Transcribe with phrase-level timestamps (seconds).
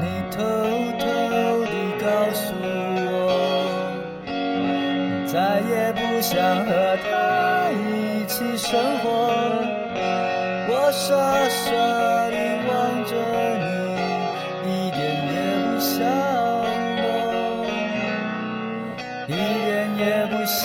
[0.00, 0.36] 你偷
[0.98, 1.04] 偷
[1.64, 3.16] 地告诉我，
[5.26, 6.70] 再也不想和
[7.10, 7.12] 他
[7.70, 9.06] 一起生活。
[10.90, 11.14] 傻
[11.48, 11.70] 傻
[12.30, 12.34] 地
[12.66, 13.12] 望着
[13.60, 13.64] 你，
[14.64, 15.96] 一点也不像
[17.02, 17.04] 我，
[19.26, 20.64] 一点也不像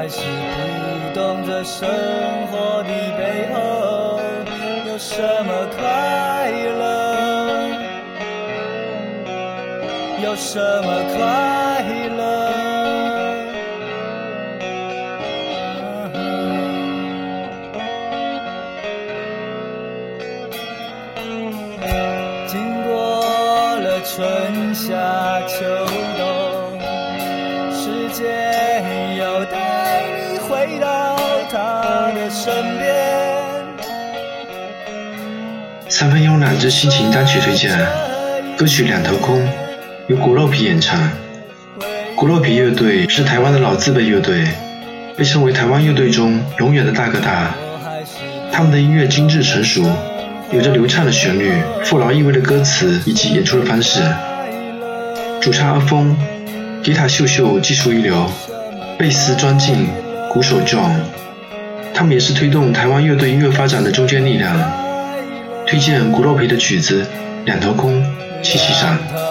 [0.00, 1.86] 还是不懂这生
[2.46, 4.18] 活的背后
[4.86, 7.68] 有什么快乐，
[10.22, 11.84] 有什么快
[12.16, 12.18] 乐。
[22.46, 22.90] 经过
[23.80, 24.88] 了春夏
[25.46, 25.58] 秋
[32.30, 32.88] 身边。
[35.88, 37.76] 三分慵懒之心情单曲推荐，
[38.56, 39.36] 歌曲《两头空》
[40.06, 41.10] 由骨肉皮演唱。
[42.14, 44.44] 骨肉皮乐队是台湾的老字辈乐队，
[45.16, 47.52] 被称为台湾乐队中永远的大哥大。
[48.52, 49.82] 他们的音乐精致成熟，
[50.52, 54.00] 有着流畅的旋律、富饶意味的歌词以及演出的方式。
[55.40, 56.16] 主唱阿峰，
[56.84, 58.30] 吉他秀秀，技术一流，
[58.96, 59.88] 贝斯庄敬，
[60.30, 60.90] 鼓手 John，
[61.94, 64.56] 他们也是推动台湾乐队音乐发展的中坚力量。
[65.66, 67.04] 推荐古洛皮的曲子
[67.44, 68.02] 《两头空》，
[68.42, 69.29] 七七山。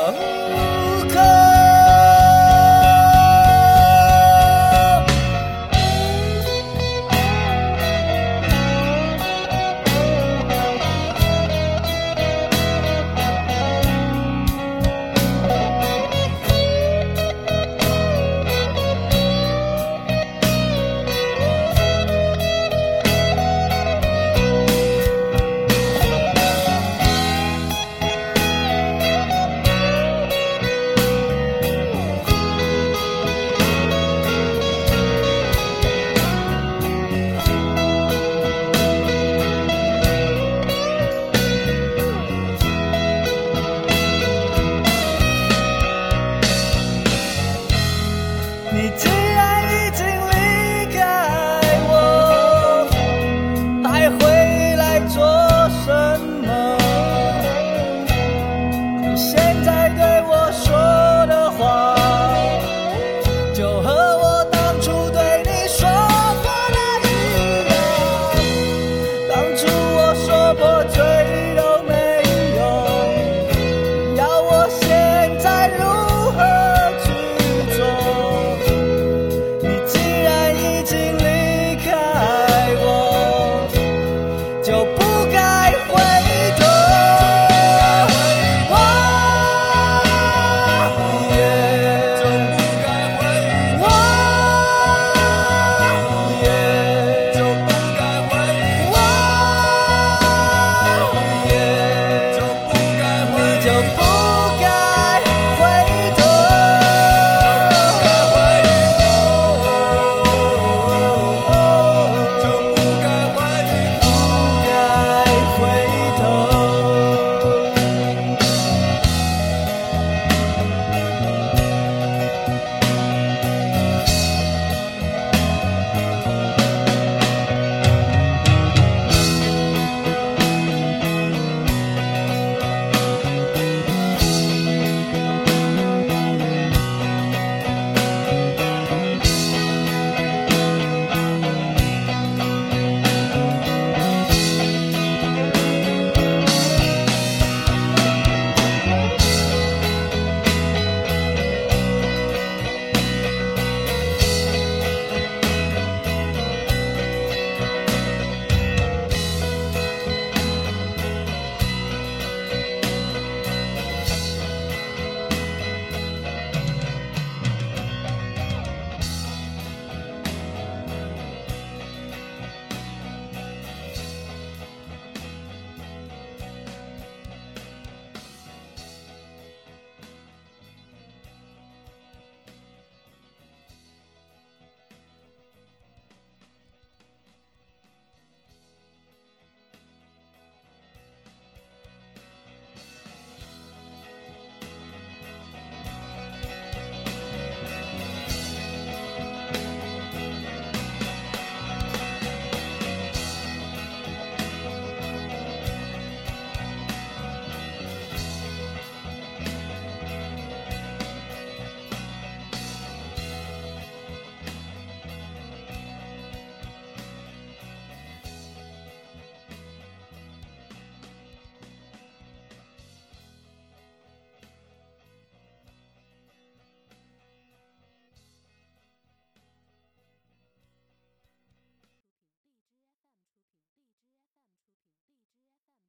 [70.61, 71.08] 我全